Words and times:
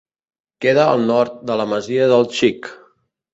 Queda 0.65 0.85
al 0.93 1.03
nord 1.09 1.35
de 1.51 1.59
la 1.61 1.67
Masia 1.75 2.09
del 2.15 2.27
Xic. 2.41 2.73